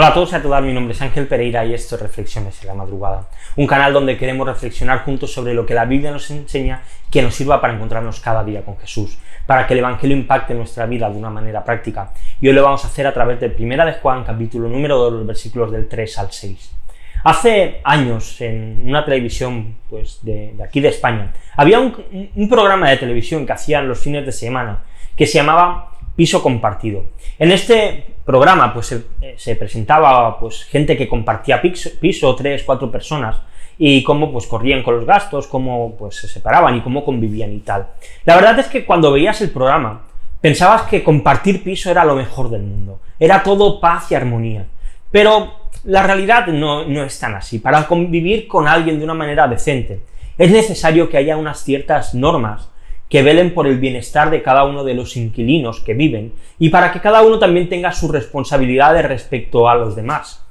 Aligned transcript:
Hola 0.00 0.10
a 0.10 0.14
todos 0.14 0.30
y 0.30 0.36
a 0.36 0.42
todas, 0.42 0.62
mi 0.62 0.72
nombre 0.72 0.94
es 0.94 1.02
Ángel 1.02 1.26
Pereira 1.26 1.64
y 1.64 1.74
esto 1.74 1.96
es 1.96 2.02
Reflexiones 2.02 2.62
en 2.62 2.68
la 2.68 2.74
Madrugada, 2.74 3.28
un 3.56 3.66
canal 3.66 3.92
donde 3.92 4.16
queremos 4.16 4.46
reflexionar 4.46 5.00
juntos 5.00 5.32
sobre 5.32 5.54
lo 5.54 5.66
que 5.66 5.74
la 5.74 5.86
Biblia 5.86 6.12
nos 6.12 6.30
enseña 6.30 6.84
que 7.10 7.20
nos 7.20 7.34
sirva 7.34 7.60
para 7.60 7.74
encontrarnos 7.74 8.20
cada 8.20 8.44
día 8.44 8.64
con 8.64 8.78
Jesús, 8.78 9.18
para 9.44 9.66
que 9.66 9.72
el 9.72 9.80
Evangelio 9.80 10.16
impacte 10.16 10.54
nuestra 10.54 10.86
vida 10.86 11.10
de 11.10 11.16
una 11.16 11.30
manera 11.30 11.64
práctica. 11.64 12.12
Y 12.40 12.46
hoy 12.46 12.54
lo 12.54 12.62
vamos 12.62 12.84
a 12.84 12.86
hacer 12.86 13.08
a 13.08 13.12
través 13.12 13.40
de 13.40 13.50
Primera 13.50 13.84
de 13.84 13.94
Juan, 13.94 14.22
capítulo 14.22 14.68
número 14.68 14.98
2, 14.98 15.14
los 15.14 15.26
versículos 15.26 15.72
del 15.72 15.88
3 15.88 16.18
al 16.18 16.30
6. 16.30 16.76
Hace 17.24 17.80
años, 17.82 18.40
en 18.40 18.84
una 18.84 19.04
televisión 19.04 19.78
pues, 19.90 20.20
de, 20.22 20.54
aquí 20.64 20.80
de 20.80 20.90
España, 20.90 21.32
había 21.56 21.80
un, 21.80 22.30
un 22.36 22.48
programa 22.48 22.88
de 22.88 22.98
televisión 22.98 23.44
que 23.44 23.52
hacían 23.52 23.88
los 23.88 23.98
fines 23.98 24.24
de 24.24 24.30
semana 24.30 24.84
que 25.16 25.26
se 25.26 25.38
llamaba 25.38 25.90
Piso 26.14 26.40
Compartido. 26.40 27.06
En 27.40 27.50
este 27.50 28.17
programa 28.28 28.74
pues 28.74 28.94
se, 29.38 29.56
presentaba 29.56 30.38
pues 30.38 30.64
gente 30.64 30.98
que 30.98 31.08
compartía 31.08 31.62
piso, 31.62 32.34
tres, 32.36 32.62
cuatro 32.62 32.90
personas, 32.90 33.36
y 33.78 34.02
cómo 34.02 34.30
pues 34.30 34.46
corrían 34.46 34.82
con 34.82 34.96
los 34.96 35.06
gastos, 35.06 35.46
cómo 35.46 35.96
pues 35.96 36.16
se 36.16 36.28
separaban 36.28 36.76
y 36.76 36.82
cómo 36.82 37.06
convivían 37.06 37.54
y 37.54 37.60
tal. 37.60 37.86
La 38.26 38.34
verdad 38.34 38.58
es 38.58 38.66
que 38.66 38.84
cuando 38.84 39.12
veías 39.12 39.40
el 39.40 39.48
programa 39.48 40.02
pensabas 40.42 40.82
que 40.82 41.02
compartir 41.02 41.64
piso 41.64 41.90
era 41.90 42.04
lo 42.04 42.16
mejor 42.16 42.50
del 42.50 42.64
mundo, 42.64 43.00
era 43.18 43.42
todo 43.42 43.80
paz 43.80 44.12
y 44.12 44.14
armonía. 44.14 44.66
Pero 45.10 45.70
la 45.84 46.02
realidad 46.02 46.48
no, 46.48 46.84
no 46.84 47.04
es 47.04 47.18
tan 47.18 47.34
así. 47.34 47.60
Para 47.60 47.86
convivir 47.86 48.46
con 48.46 48.68
alguien 48.68 48.98
de 48.98 49.04
una 49.04 49.14
manera 49.14 49.48
decente 49.48 50.02
es 50.36 50.50
necesario 50.50 51.08
que 51.08 51.16
haya 51.16 51.38
unas 51.38 51.64
ciertas 51.64 52.14
normas 52.14 52.68
que 53.08 53.22
velen 53.22 53.54
por 53.54 53.66
el 53.66 53.78
bienestar 53.78 54.30
de 54.30 54.42
cada 54.42 54.64
uno 54.64 54.84
de 54.84 54.94
los 54.94 55.16
inquilinos 55.16 55.80
que 55.80 55.94
viven 55.94 56.34
y 56.58 56.68
para 56.68 56.92
que 56.92 57.00
cada 57.00 57.22
uno 57.22 57.38
también 57.38 57.68
tenga 57.68 57.92
sus 57.92 58.10
responsabilidades 58.10 59.06
respecto 59.06 59.68
a 59.68 59.74
los 59.74 59.96
demás. 59.96 60.44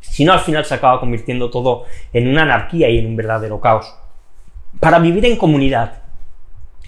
Si 0.00 0.24
no, 0.24 0.32
al 0.32 0.40
final 0.40 0.64
se 0.64 0.74
acaba 0.74 1.00
convirtiendo 1.00 1.50
todo 1.50 1.84
en 2.12 2.28
una 2.28 2.42
anarquía 2.42 2.88
y 2.88 2.98
en 2.98 3.06
un 3.06 3.16
verdadero 3.16 3.60
caos. 3.60 3.94
Para 4.80 4.98
vivir 4.98 5.24
en 5.24 5.36
comunidad, 5.36 6.02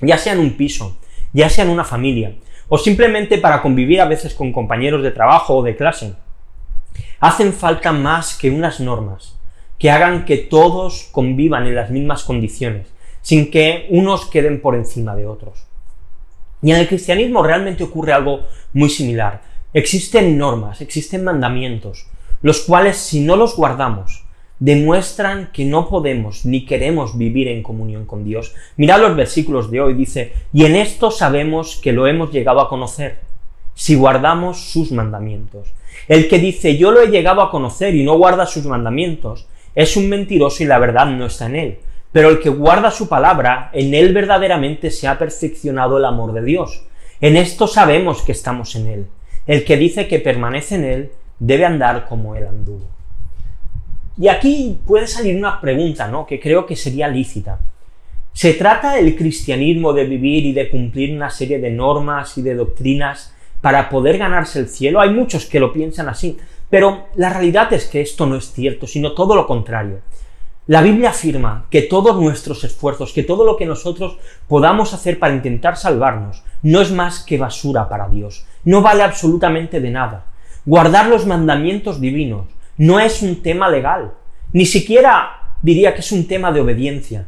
ya 0.01 0.19
sea 0.19 0.35
en 0.35 0.41
un 0.41 0.53
piso, 0.53 0.99
ya 1.33 1.49
sea 1.49 1.65
en 1.65 1.71
una 1.71 1.85
familia, 1.85 2.35
o 2.69 2.79
simplemente 2.79 3.39
para 3.39 3.63
convivir 3.63 4.01
a 4.01 4.07
veces 4.07 4.35
con 4.35 4.53
compañeros 4.53 5.03
de 5.03 5.11
trabajo 5.11 5.57
o 5.57 5.63
de 5.63 5.77
clase, 5.77 6.15
hacen 7.21 7.53
falta 7.53 7.93
más 7.93 8.37
que 8.37 8.51
unas 8.51 8.81
normas 8.81 9.39
que 9.79 9.91
hagan 9.91 10.25
que 10.25 10.37
todos 10.37 11.09
convivan 11.13 11.67
en 11.67 11.77
las 11.77 11.91
mismas 11.91 12.25
condiciones, 12.25 12.89
sin 13.29 13.51
que 13.51 13.87
unos 13.91 14.25
queden 14.25 14.59
por 14.63 14.75
encima 14.75 15.15
de 15.15 15.27
otros. 15.27 15.67
Y 16.63 16.71
en 16.71 16.79
el 16.79 16.89
cristianismo 16.89 17.43
realmente 17.43 17.85
ocurre 17.85 18.15
algo 18.15 18.47
muy 18.73 18.89
similar. 18.89 19.43
Existen 19.75 20.39
normas, 20.39 20.81
existen 20.81 21.25
mandamientos, 21.25 22.07
los 22.41 22.63
cuales 22.63 22.97
si 22.97 23.21
no 23.21 23.37
los 23.37 23.55
guardamos, 23.55 24.25
demuestran 24.61 25.51
que 25.53 25.67
no 25.67 25.91
podemos 25.91 26.47
ni 26.47 26.65
queremos 26.65 27.19
vivir 27.19 27.49
en 27.49 27.63
comunión 27.63 28.07
con 28.07 28.25
Dios. 28.25 28.55
Mirad 28.79 29.03
los 29.03 29.15
versículos 29.15 29.71
de 29.71 29.83
hoy, 29.83 29.93
dice, 29.93 30.33
y 30.55 30.65
en 30.65 30.75
esto 30.75 31.11
sabemos 31.11 31.79
que 31.83 31.93
lo 31.93 32.07
hemos 32.07 32.33
llegado 32.33 32.63
a 32.63 32.71
conocer, 32.71 33.19
si 33.75 33.95
guardamos 33.95 34.71
sus 34.71 34.91
mandamientos. 34.91 35.69
El 36.09 36.29
que 36.29 36.39
dice 36.39 36.79
yo 36.79 36.93
lo 36.93 37.03
he 37.03 37.09
llegado 37.09 37.43
a 37.43 37.51
conocer 37.51 37.95
y 37.95 38.05
no 38.05 38.17
guarda 38.17 38.47
sus 38.47 38.65
mandamientos, 38.65 39.47
es 39.75 39.99
un 39.99 40.09
mentiroso 40.09 40.63
y 40.63 40.67
la 40.67 40.79
verdad 40.79 41.05
no 41.05 41.27
está 41.27 41.45
en 41.45 41.57
él. 41.57 41.79
Pero 42.13 42.31
el 42.31 42.41
que 42.41 42.49
guarda 42.49 42.91
su 42.91 43.09
palabra, 43.09 43.71
en 43.73 43.95
él 43.95 44.15
verdaderamente 44.15 44.91
se 44.91 45.07
ha 45.07 45.19
perfeccionado 45.19 45.99
el 45.99 46.05
amor 46.05 46.33
de 46.33 46.43
Dios. 46.43 46.85
En 47.21 47.37
esto 47.37 47.67
sabemos 47.67 48.23
que 48.23 48.33
estamos 48.33 48.75
en 48.77 48.87
él. 48.87 49.07
El 49.47 49.65
que 49.65 49.77
dice 49.77 50.09
que 50.09 50.19
permanece 50.19 50.77
en 50.77 50.85
él 50.85 51.13
debe 51.39 51.65
andar 51.65 52.07
como 52.07 52.35
él 52.35 52.47
anduvo. 52.47 52.87
Y 54.17 54.29
aquí 54.29 54.79
puede 54.87 55.07
salir 55.07 55.37
una 55.37 55.61
pregunta, 55.61 56.09
¿no? 56.09 56.27
Que 56.27 56.41
creo 56.41 56.67
que 56.67 56.77
sería 56.77 57.09
lícita. 57.09 57.61
¿Se 58.33 58.55
trata 58.55 58.99
el 58.99 59.17
cristianismo 59.17 59.93
de 59.93 60.05
vivir 60.05 60.47
y 60.47 60.53
de 60.53 60.69
cumplir 60.71 61.15
una 61.15 61.31
serie 61.31 61.59
de 61.59 61.71
normas 61.71 62.37
y 62.39 62.43
de 62.43 62.55
doctrinas 62.55 63.35
para 63.61 63.89
poder 63.89 64.19
ganarse 64.19 64.59
el 64.61 64.69
cielo? 64.69 65.01
Hay 65.01 65.11
muchos 65.11 65.47
que 65.47 65.61
lo 65.61 65.73
piensan 65.73 66.09
así, 66.09 66.37
pero 66.71 67.09
la 67.17 67.31
realidad 67.31 67.73
es 67.73 67.87
que 67.87 68.01
esto 68.01 68.27
no 68.27 68.37
es 68.37 68.53
cierto, 68.53 68.87
sino 68.87 69.13
todo 69.13 69.35
lo 69.35 69.47
contrario. 69.47 70.01
La 70.69 70.83
Biblia 70.83 71.09
afirma 71.09 71.65
que 71.71 71.81
todos 71.81 72.21
nuestros 72.21 72.63
esfuerzos, 72.63 73.15
que 73.15 73.23
todo 73.23 73.47
lo 73.47 73.57
que 73.57 73.65
nosotros 73.65 74.19
podamos 74.47 74.93
hacer 74.93 75.19
para 75.19 75.33
intentar 75.33 75.79
salvarnos, 75.79 76.43
no 76.63 76.83
es 76.83 76.93
más 76.93 77.21
que 77.21 77.39
basura 77.39 77.89
para 77.89 78.11
Dios, 78.11 78.45
no 78.65 78.83
vale 78.83 79.03
absolutamente 79.03 79.81
de 79.81 79.91
nada. 79.91 80.27
Guardar 80.67 81.07
los 81.07 81.25
mandamientos 81.25 82.03
divinos 82.03 82.49
no 82.77 83.01
es 83.01 83.23
un 83.23 83.43
tema 83.43 83.71
legal, 83.71 84.13
ni 84.53 84.67
siquiera 84.67 85.55
diría 85.63 85.95
que 85.95 86.01
es 86.01 86.13
un 86.13 86.29
tema 86.29 86.53
de 86.53 86.61
obediencia. 86.61 87.25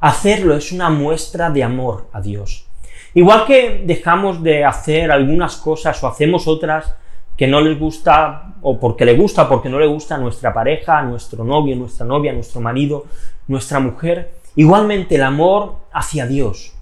Hacerlo 0.00 0.56
es 0.56 0.72
una 0.72 0.88
muestra 0.88 1.50
de 1.50 1.62
amor 1.62 2.08
a 2.14 2.22
Dios. 2.22 2.68
Igual 3.12 3.44
que 3.44 3.82
dejamos 3.84 4.42
de 4.42 4.64
hacer 4.64 5.12
algunas 5.12 5.56
cosas 5.56 6.02
o 6.02 6.08
hacemos 6.08 6.48
otras 6.48 6.94
que 7.38 7.46
no 7.46 7.60
les 7.60 7.78
gusta, 7.78 8.56
o 8.62 8.80
porque 8.80 9.04
le 9.04 9.16
gusta, 9.16 9.48
porque 9.48 9.68
no 9.68 9.78
le 9.78 9.86
gusta 9.86 10.16
a 10.16 10.18
nuestra 10.18 10.52
pareja, 10.52 10.98
a 10.98 11.04
nuestro 11.04 11.44
novio, 11.44 11.76
nuestra 11.76 12.04
novia, 12.04 12.32
nuestro 12.32 12.60
marido, 12.60 13.06
nuestra 13.46 13.78
mujer. 13.78 14.32
Igualmente 14.56 15.14
el 15.14 15.22
amor 15.22 15.76
hacia 15.92 16.26
Dios 16.26 16.72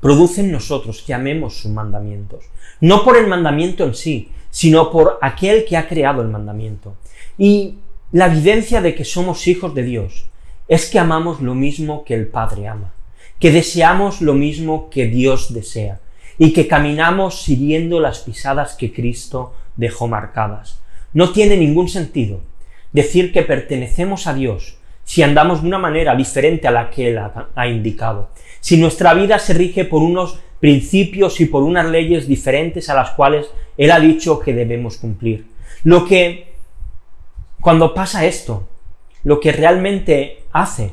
produce 0.00 0.40
en 0.40 0.52
nosotros 0.52 1.02
que 1.06 1.12
amemos 1.12 1.58
sus 1.58 1.70
mandamientos. 1.70 2.46
No 2.80 3.04
por 3.04 3.18
el 3.18 3.26
mandamiento 3.26 3.84
en 3.84 3.94
sí, 3.94 4.30
sino 4.48 4.90
por 4.90 5.18
aquel 5.20 5.66
que 5.66 5.76
ha 5.76 5.86
creado 5.86 6.22
el 6.22 6.28
mandamiento. 6.28 6.94
Y 7.36 7.74
la 8.10 8.26
evidencia 8.26 8.80
de 8.80 8.94
que 8.94 9.04
somos 9.04 9.46
hijos 9.46 9.74
de 9.74 9.82
Dios 9.82 10.30
es 10.66 10.88
que 10.88 10.98
amamos 10.98 11.42
lo 11.42 11.54
mismo 11.54 12.04
que 12.04 12.14
el 12.14 12.28
Padre 12.28 12.68
ama, 12.68 12.94
que 13.38 13.52
deseamos 13.52 14.22
lo 14.22 14.32
mismo 14.32 14.88
que 14.88 15.08
Dios 15.08 15.52
desea, 15.52 16.00
y 16.38 16.54
que 16.54 16.66
caminamos 16.66 17.42
siguiendo 17.42 18.00
las 18.00 18.20
pisadas 18.20 18.76
que 18.76 18.94
Cristo 18.94 19.52
dejó 19.76 20.08
marcadas. 20.08 20.80
No 21.12 21.32
tiene 21.32 21.56
ningún 21.56 21.88
sentido 21.88 22.40
decir 22.92 23.32
que 23.32 23.42
pertenecemos 23.42 24.26
a 24.26 24.34
Dios 24.34 24.78
si 25.04 25.22
andamos 25.22 25.62
de 25.62 25.68
una 25.68 25.78
manera 25.78 26.16
diferente 26.16 26.66
a 26.66 26.72
la 26.72 26.90
que 26.90 27.08
Él 27.08 27.18
ha, 27.18 27.68
indicado, 27.68 28.30
si 28.60 28.76
nuestra 28.76 29.14
vida 29.14 29.38
se 29.38 29.54
rige 29.54 29.84
por 29.84 30.02
unos 30.02 30.40
principios 30.58 31.40
y 31.40 31.46
por 31.46 31.62
unas 31.62 31.86
leyes 31.86 32.26
diferentes 32.26 32.90
a 32.90 32.94
las 32.94 33.10
cuales 33.10 33.46
Él 33.76 33.92
ha 33.92 34.00
dicho 34.00 34.40
que 34.40 34.52
debemos 34.52 34.96
cumplir. 34.96 35.46
Lo 35.84 36.04
que, 36.04 36.54
cuando 37.60 37.94
pasa 37.94 38.24
esto, 38.24 38.68
lo 39.22 39.38
que 39.38 39.52
realmente 39.52 40.42
hace 40.52 40.92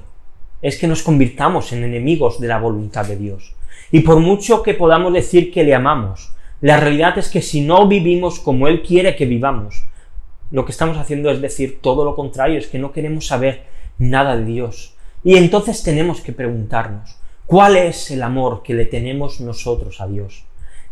es 0.61 0.77
que 0.77 0.87
nos 0.87 1.01
convirtamos 1.01 1.73
en 1.73 1.83
enemigos 1.83 2.39
de 2.39 2.47
la 2.47 2.59
voluntad 2.59 3.05
de 3.05 3.17
Dios. 3.17 3.55
Y 3.91 4.01
por 4.01 4.19
mucho 4.19 4.61
que 4.61 4.73
podamos 4.73 5.11
decir 5.11 5.51
que 5.51 5.63
le 5.63 5.73
amamos, 5.73 6.33
la 6.63 6.77
realidad 6.77 7.17
es 7.17 7.27
que 7.27 7.41
si 7.41 7.59
no 7.59 7.89
vivimos 7.89 8.39
como 8.39 8.69
Él 8.69 8.83
quiere 8.83 9.17
que 9.17 9.25
vivamos, 9.25 9.83
lo 10.49 10.63
que 10.63 10.71
estamos 10.71 10.97
haciendo 10.97 11.29
es 11.29 11.41
decir 11.41 11.79
todo 11.81 12.05
lo 12.05 12.15
contrario, 12.15 12.57
es 12.57 12.67
que 12.67 12.79
no 12.79 12.93
queremos 12.93 13.27
saber 13.27 13.65
nada 13.97 14.37
de 14.37 14.45
Dios. 14.45 14.95
Y 15.25 15.35
entonces 15.35 15.83
tenemos 15.83 16.21
que 16.21 16.31
preguntarnos, 16.31 17.17
¿cuál 17.45 17.75
es 17.75 18.11
el 18.11 18.23
amor 18.23 18.63
que 18.63 18.75
le 18.75 18.85
tenemos 18.85 19.41
nosotros 19.41 19.99
a 19.99 20.07
Dios? 20.07 20.45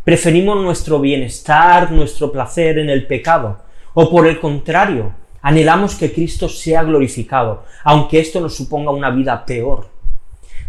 ¿Preferimos 0.04 0.62
nuestro 0.62 1.00
bienestar, 1.00 1.90
nuestro 1.94 2.34
placer 2.34 2.78
en 2.78 2.90
el 2.90 3.08
pecado? 3.08 3.60
¿O 3.94 4.12
por 4.12 4.28
el 4.28 4.42
contrario, 4.42 5.14
anhelamos 5.42 5.96
que 5.96 6.12
Cristo 6.12 6.50
sea 6.50 6.84
glorificado, 6.84 7.64
aunque 7.86 8.20
esto 8.20 8.42
nos 8.42 8.58
suponga 8.58 8.92
una 8.92 9.10
vida 9.10 9.46
peor? 9.46 9.88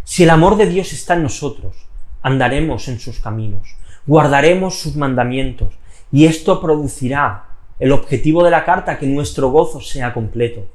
Si 0.05 0.23
el 0.23 0.31
amor 0.31 0.57
de 0.57 0.67
Dios 0.67 0.93
está 0.93 1.15
en 1.15 1.25
nosotros, 1.25 1.75
andaremos 2.23 2.87
en 2.87 3.01
sus 3.01 3.19
caminos 3.19 3.82
guardaremos 4.07 4.79
sus 4.79 4.97
mandamientos, 4.97 5.75
y 6.11 6.27
esto 6.27 6.61
producirá 6.61 7.45
el 7.79 7.93
objetivo 7.93 8.45
de 8.45 8.51
la 8.51 8.65
carta, 8.65 8.99
que 8.99 9.07
nuestro 9.07 9.51
gozo 9.51 9.81
sea 9.81 10.13
completo, 10.13 10.67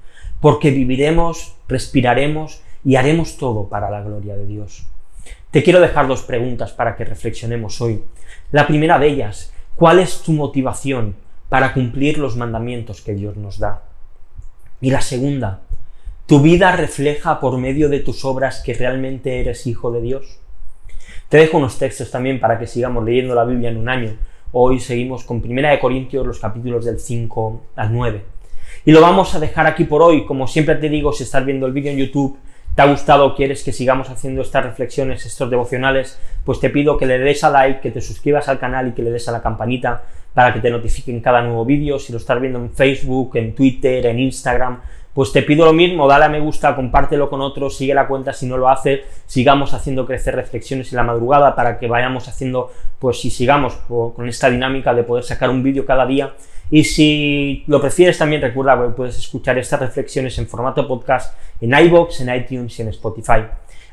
porque 0.41 0.71
viviremos, 0.71 1.55
respiraremos 1.67 2.61
y 2.83 2.95
haremos 2.95 3.37
todo 3.37 3.69
para 3.69 3.89
la 3.89 4.01
gloria 4.01 4.35
de 4.35 4.45
Dios. 4.45 4.87
Te 5.51 5.63
quiero 5.63 5.79
dejar 5.79 6.07
dos 6.07 6.23
preguntas 6.23 6.73
para 6.73 6.95
que 6.95 7.05
reflexionemos 7.05 7.81
hoy. 7.81 8.03
La 8.51 8.67
primera 8.67 8.99
de 8.99 9.07
ellas, 9.07 9.53
¿cuál 9.75 9.99
es 9.99 10.21
tu 10.21 10.33
motivación 10.33 11.15
para 11.49 11.73
cumplir 11.73 12.17
los 12.17 12.35
mandamientos 12.35 13.01
que 13.01 13.13
Dios 13.13 13.37
nos 13.37 13.57
da? 13.57 13.83
Y 14.81 14.91
la 14.91 15.01
segunda, 15.01 15.61
¿tu 16.25 16.41
vida 16.41 16.71
refleja 16.73 17.39
por 17.39 17.57
medio 17.57 17.89
de 17.89 17.99
tus 17.99 18.25
obras 18.25 18.61
que 18.63 18.73
realmente 18.73 19.39
eres 19.39 19.65
hijo 19.65 19.91
de 19.91 20.01
Dios? 20.01 20.39
Te 21.29 21.35
dejo 21.35 21.57
unos 21.57 21.77
textos 21.77 22.09
también 22.09 22.39
para 22.39 22.57
que 22.57 22.67
sigamos 22.67 23.03
leyendo 23.03 23.35
la 23.35 23.43
Biblia 23.43 23.69
en 23.69 23.75
un 23.75 23.89
año. 23.89 24.11
Hoy 24.53 24.79
seguimos 24.79 25.25
con 25.25 25.41
Primera 25.41 25.71
de 25.71 25.79
Corintios, 25.79 26.25
los 26.25 26.39
capítulos 26.39 26.85
del 26.85 27.01
5 27.01 27.63
al 27.75 27.93
9. 27.93 28.21
Y 28.85 28.93
lo 28.93 29.01
vamos 29.01 29.35
a 29.35 29.39
dejar 29.41 29.67
aquí 29.67 29.83
por 29.83 30.01
hoy. 30.01 30.25
Como 30.25 30.47
siempre 30.47 30.75
te 30.75 30.87
digo, 30.87 31.11
si 31.11 31.23
estás 31.23 31.45
viendo 31.45 31.65
el 31.65 31.73
vídeo 31.73 31.91
en 31.91 31.97
YouTube, 31.97 32.37
te 32.73 32.81
ha 32.81 32.85
gustado, 32.85 33.35
quieres 33.35 33.61
que 33.65 33.73
sigamos 33.73 34.09
haciendo 34.09 34.41
estas 34.41 34.63
reflexiones, 34.63 35.25
estos 35.25 35.49
devocionales, 35.49 36.17
pues 36.45 36.61
te 36.61 36.69
pido 36.69 36.97
que 36.97 37.05
le 37.05 37.19
des 37.19 37.43
a 37.43 37.49
like, 37.49 37.81
que 37.81 37.91
te 37.91 37.99
suscribas 37.99 38.47
al 38.47 38.57
canal 38.57 38.87
y 38.87 38.91
que 38.93 39.01
le 39.01 39.11
des 39.11 39.27
a 39.27 39.33
la 39.33 39.41
campanita 39.41 40.03
para 40.33 40.53
que 40.53 40.61
te 40.61 40.69
notifiquen 40.69 41.19
cada 41.19 41.41
nuevo 41.41 41.65
vídeo, 41.65 41.99
si 41.99 42.13
lo 42.13 42.19
estás 42.19 42.39
viendo 42.39 42.59
en 42.59 42.71
Facebook, 42.71 43.35
en 43.35 43.53
Twitter, 43.53 44.05
en 44.05 44.19
Instagram, 44.19 44.79
pues 45.17 45.31
te 45.31 45.41
pido 45.41 45.65
lo 45.65 45.73
mismo, 45.73 46.07
dale 46.07 46.25
a 46.25 46.29
me 46.29 46.39
gusta, 46.39 46.75
compártelo 46.75 47.27
con 47.27 47.41
otros, 47.41 47.75
sigue 47.75 47.95
la 47.95 48.07
cuenta 48.07 48.33
si 48.33 48.45
no 48.45 48.55
lo 48.55 48.69
haces, 48.69 48.99
sigamos 49.25 49.73
haciendo 49.73 50.05
crecer 50.05 50.35
reflexiones 50.35 50.93
en 50.93 50.97
la 50.97 51.01
madrugada 51.01 51.55
para 51.55 51.79
que 51.79 51.87
vayamos 51.87 52.27
haciendo, 52.27 52.71
pues 52.99 53.19
si 53.19 53.31
sigamos 53.31 53.73
con 53.87 54.29
esta 54.29 54.47
dinámica 54.47 54.93
de 54.93 55.01
poder 55.01 55.23
sacar 55.23 55.49
un 55.49 55.63
vídeo 55.63 55.87
cada 55.87 56.05
día. 56.05 56.33
Y 56.69 56.83
si 56.83 57.63
lo 57.65 57.81
prefieres 57.81 58.19
también 58.19 58.43
recuerda 58.43 58.79
que 58.79 58.89
puedes 58.89 59.17
escuchar 59.17 59.57
estas 59.57 59.79
reflexiones 59.79 60.37
en 60.37 60.45
formato 60.45 60.87
podcast 60.87 61.35
en 61.61 61.73
iBox, 61.73 62.21
en 62.21 62.35
iTunes 62.35 62.77
y 62.77 62.83
en 62.83 62.89
Spotify. 62.89 63.41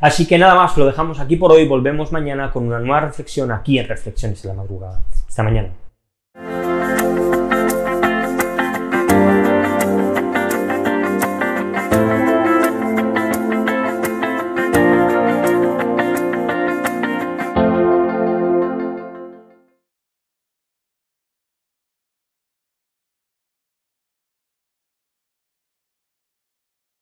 Así 0.00 0.26
que 0.26 0.36
nada 0.36 0.54
más, 0.54 0.76
lo 0.76 0.84
dejamos 0.84 1.20
aquí 1.20 1.36
por 1.36 1.52
hoy, 1.52 1.66
volvemos 1.66 2.12
mañana 2.12 2.52
con 2.52 2.66
una 2.66 2.80
nueva 2.80 3.00
reflexión 3.00 3.50
aquí 3.50 3.78
en 3.78 3.88
Reflexiones 3.88 4.44
en 4.44 4.48
la 4.48 4.56
madrugada. 4.56 5.00
Hasta 5.26 5.42
mañana. 5.42 5.70